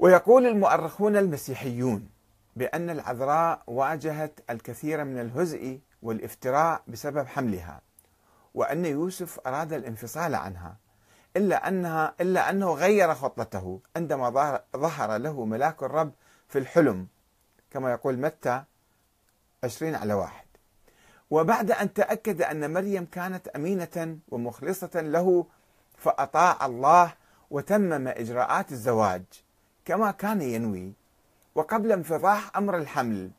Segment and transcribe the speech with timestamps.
[0.00, 2.08] ويقول المؤرخون المسيحيون
[2.56, 7.80] بأن العذراء واجهت الكثير من الهزء والافتراء بسبب حملها
[8.54, 10.76] وأن يوسف أراد الانفصال عنها
[11.36, 14.30] إلا أنها إلا أنه غير خطته عندما
[14.76, 16.12] ظهر له ملاك الرب
[16.48, 17.06] في الحلم
[17.70, 18.62] كما يقول متى
[19.64, 20.46] 20 على واحد.
[21.30, 25.46] وبعد أن تأكد أن مريم كانت أمينة ومخلصة له
[25.96, 27.14] فأطاع الله
[27.50, 29.24] وتمم إجراءات الزواج.
[29.90, 30.92] كما كان ينوي.
[31.54, 33.30] وقبل انفضاح أمر الحمل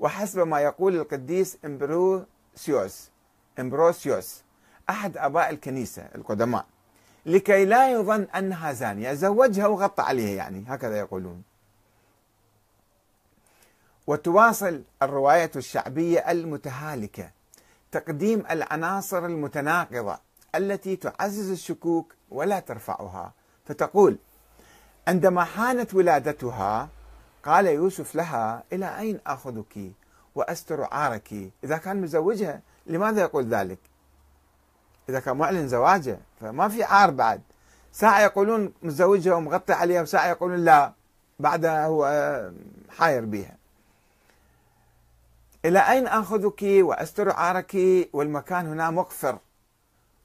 [0.00, 3.10] وحسب ما يقول القديس إمبروسيوس
[3.58, 4.42] إمبروسيوس
[4.90, 6.66] أحد آباء الكنيسة القدماء
[7.26, 9.12] لكي لا يظن أنها زانية.
[9.12, 11.42] زوجها وغطى عليها يعني هكذا يقولون.
[14.06, 17.30] وتواصل الرواية الشعبية المتهالكة
[17.92, 20.18] تقديم العناصر المتناقضة
[20.54, 23.32] التي تعزز الشكوك ولا ترفعها.
[23.64, 24.18] فتقول
[25.08, 26.88] عندما حانت ولادتها
[27.44, 29.92] قال يوسف لها إلى أين آخذك؟
[30.34, 31.34] وأستر عارك.
[31.64, 33.78] إذا كان مزوجها لماذا يقول ذلك؟
[35.08, 37.40] إذا كان معلن زواجه فما في عار بعد.
[37.92, 40.92] ساعة يقولون مزوجها ومغطي عليها وساعة يقولون لا
[41.38, 42.06] بعدها هو
[42.90, 43.56] حاير بها
[45.64, 47.76] إلى أين آخذك؟ وأستر عارك.
[48.12, 49.38] والمكان هنا مقفر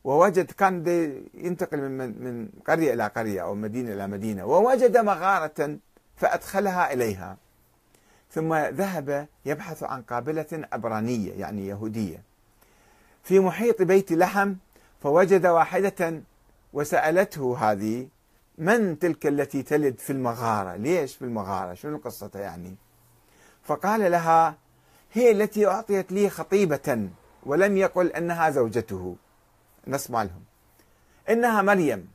[0.08, 0.84] ووجد كان
[1.34, 5.78] ينتقل من من قرية إلى قرية أو مدينة إلى مدينة ووجد مغارة
[6.16, 7.38] فأدخلها إليها.
[8.32, 12.22] ثم ذهب يبحث عن قابلة عبرانية يعني يهودية.
[13.24, 14.54] في محيط بيت لحم
[15.04, 16.22] فوجد واحدة
[16.74, 18.08] وسألته هذه
[18.58, 22.76] من تلك التي تلد في المغارة؟ ليش في المغارة؟ شنو قصتها يعني؟
[23.64, 24.56] فقال لها
[25.14, 27.10] هي التي أعطيت لي خطيبة
[27.44, 29.16] ولم يقل أنها زوجته.
[29.88, 30.44] نسمع لهم
[31.30, 32.08] إنها مريم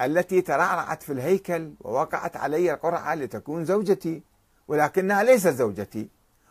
[0.00, 4.22] التي ترعرعت في الهيكل ووقعت علي القرعة لتكون زوجتي
[4.68, 6.08] ولكنها ليست زوجتي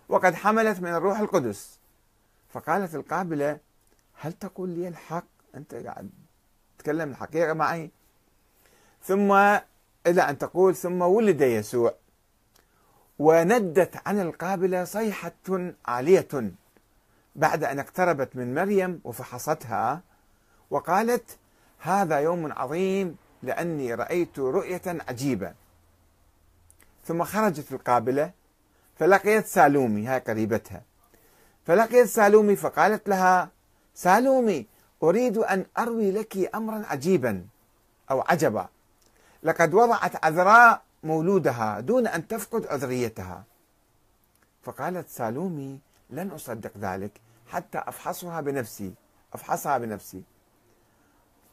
[0.09, 1.79] وقد حملت من الروح القدس.
[2.53, 3.59] فقالت القابلة
[4.13, 5.25] هل تقول لي الحق؟
[5.55, 6.09] أنت قاعد
[6.77, 7.91] تتكلم الحقيقة معي.
[9.03, 9.31] ثم
[10.07, 11.93] إلى أن تقول ثم ولد يسوع.
[13.19, 15.31] وندت عن القابلة صيحة
[15.85, 16.51] عالية
[17.35, 20.01] بعد أن اقتربت من مريم وفحصتها
[20.69, 21.37] وقالت
[21.79, 25.53] هذا يوم عظيم لأني رأيت رؤية عجيبة.
[27.05, 28.31] ثم خرجت القابلة
[28.99, 30.81] فلقيت سالومي هاي قريبتها.
[31.65, 33.49] فلقيت سالومي فقالت لها
[33.95, 34.65] سالومي
[35.03, 37.45] أريد أن أروي لك أمرا عجيبا
[38.11, 38.67] أو عجبا.
[39.43, 43.43] لقد وضعت عذراء مولودها دون أن تفقد عذريتها
[44.63, 45.79] فقالت سالومي
[46.09, 47.11] لن أصدق ذلك
[47.47, 48.93] حتى أفحصها بنفسي
[49.33, 50.23] أفحصها بنفسي.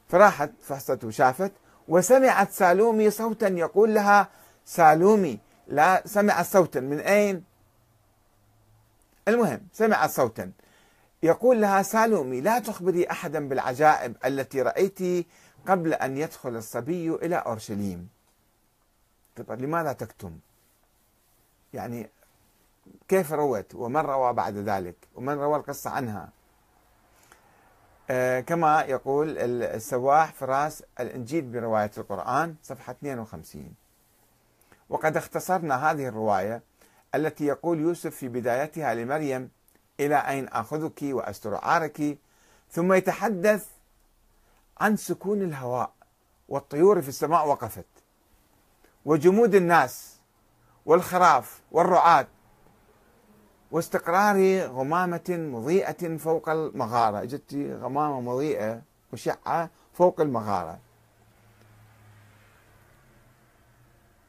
[0.09, 1.53] فراحت فحصت وشافت
[1.89, 4.29] وسمعت سالومي صوتا يقول لها
[4.65, 7.45] سالومي لا سمعت صوتا من أين؟
[9.29, 10.53] المهم سمعت صوتا.
[11.23, 15.27] يقول لها سالومي لا تخبري أحدا بالعجائب التي رأيت
[15.67, 18.09] قبل أن يدخل الصبي إلى أورشليم.
[19.37, 20.39] طيب لماذا تكتم؟
[21.73, 22.11] يعني
[23.09, 26.29] كيف روت؟ ومن روى بعد ذلك؟ ومن روى القصة عنها؟
[28.47, 33.75] كما يقول السواح فراس الإنجيل برواية القرآن صفحة 52
[34.89, 36.63] وقد اختصرنا هذه الرواية
[37.15, 39.51] التي يقول يوسف في بدايتها لمريم
[40.01, 42.19] إلى أين آخذك وأستر عارك؟
[42.71, 43.67] ثم يتحدث
[44.81, 45.93] عن سكون الهواء
[46.49, 47.85] والطيور في السماء وقفت
[49.05, 50.17] وجمود الناس
[50.87, 52.27] والخراف والرعاة
[53.71, 57.23] واستقرار غمامة مضيئة فوق المغارة.
[57.23, 58.83] إجت غمامة مضيئة
[59.13, 60.79] مشعة فوق المغارة.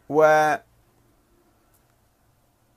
[0.09, 0.23] و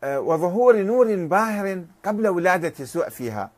[0.05, 3.51] آه، وظهور نور باهر قبل ولادة يسوع فيها.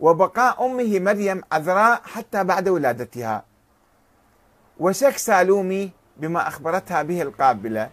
[0.00, 3.44] وبقاء أمه مريم عذراء حتى بعد ولادتها.
[4.78, 7.90] وشك سالومي بما أخبرتها به القابلة.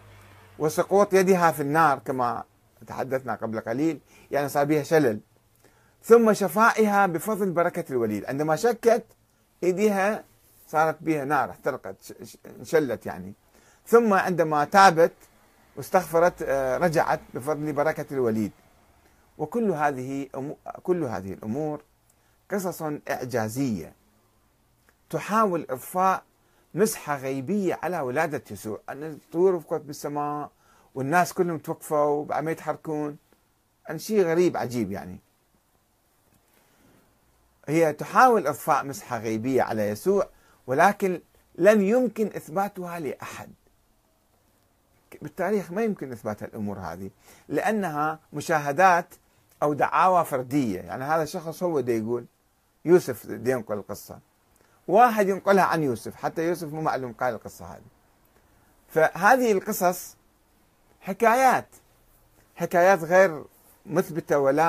[0.59, 2.43] وسقوط يدها في النار كما
[2.89, 3.99] تحدثنا قبل قليل
[4.31, 5.19] يعني صار بها شلل.
[6.03, 8.25] ثم شفائها بفضل بركة الوليد.
[8.25, 9.05] عندما شكت
[9.63, 10.23] إيديها
[10.67, 11.95] صارت بها نار احترقت
[12.59, 13.33] انشلت يعني.
[13.87, 15.13] ثم عندما تابت
[15.77, 18.51] واستغفرت آه، رجعت بفضل بركة الوليد.
[19.37, 20.27] وكل هذه
[20.83, 21.81] كل هذه الأمور
[22.51, 23.93] قصص إعجازية
[25.09, 26.23] تحاول إضفاء
[26.73, 28.79] مسحة غيبية على ولادة يسوع.
[28.89, 30.51] أن الطيور وقفت بالسماء
[30.95, 33.17] والناس كلهم توقفوا وعم يتحركون.
[33.87, 35.19] يعني شيء غريب عجيب يعني.
[37.67, 40.29] هي تحاول إضفاء مسحة غيبية على يسوع
[40.67, 41.21] ولكن
[41.55, 43.49] لم يمكن إثباتها لأحد.
[45.21, 47.09] بالتاريخ ما يمكن إثبات الأمور هذه
[47.47, 49.15] لأنها مشاهدات
[49.63, 50.79] أو دعاوى فردية.
[50.79, 52.25] يعني هذا الشخص هو دي يقول
[52.85, 54.19] يوسف دي ينقل القصة.
[54.87, 57.81] واحد ينقلها عن يوسف حتى يوسف مو معلوم قال القصة هذه.
[58.89, 60.15] فهذه القصص
[61.01, 61.67] حكايات.
[62.55, 63.43] حكايات غير
[63.85, 64.63] مثبتة ولا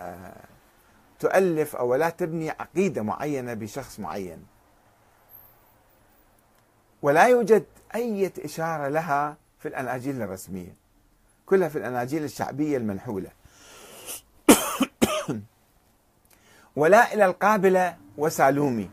[0.00, 0.44] آه،
[1.18, 4.46] تؤلف أو لا تبني عقيدة معينة بشخص معين.
[7.02, 7.64] ولا يوجد
[7.94, 10.74] أي إشارة لها في الأناجيل الرسمية.
[11.46, 13.30] كلها في الأناجيل الشعبية المنحولة.
[16.76, 18.90] ولا إلى القابلة وسالومي.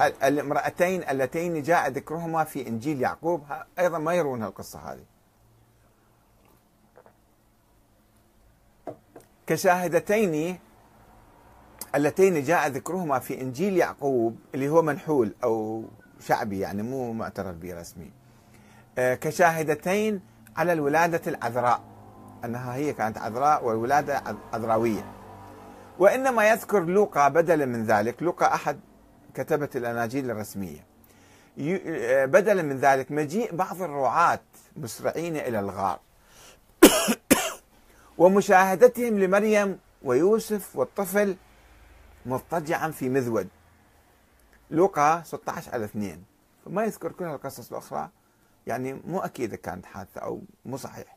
[0.00, 3.44] الامرأتين اللتين جاء ذكرهما في إنجيل يعقوب
[3.78, 5.04] أيضا ما يرون القصة هذه.
[9.52, 10.58] كشاهدتين
[11.94, 15.84] اللتين جاء ذكرهما في إنجيل يعقوب اللي هو منحول أو
[16.20, 18.10] شعبي يعني مو معترف به رسمي.
[18.98, 20.20] آه، كشاهدتين
[20.56, 21.80] على الولادة العذراء
[22.44, 24.22] أنها هي كانت عذراء والولادة
[24.52, 25.12] عذراوية.
[25.98, 28.80] وإنما يذكر لوقا بدلا من ذلك لوقا أحد
[29.34, 30.86] كتبة الأناجيل الرسمية.
[31.58, 34.40] آه، بدلا من ذلك مجيء بعض الرعاة
[34.76, 36.00] مسرعين إلى الغار.
[38.22, 41.36] ومشاهدتهم لمريم ويوسف والطفل
[42.26, 43.48] مضطجعا في مذود.
[44.70, 46.22] لوقا 16 على 2
[46.64, 48.08] فما يذكر كل القصص الأخرى
[48.66, 51.16] يعني مو أكيد كانت حادثة أو مو صحيح.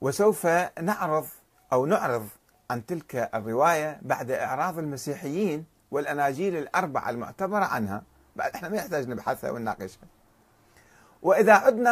[0.00, 0.46] وسوف
[0.80, 1.26] نعرض
[1.72, 2.28] أو نعرض
[2.70, 8.02] عن تلك الرواية بعد إعراض المسيحيين والأناجيل الأربعة المعتبرة عنها.
[8.36, 10.08] بعد إحنا ما يحتاج نبحثها ونناقشها.
[11.22, 11.90] وإذا عدنا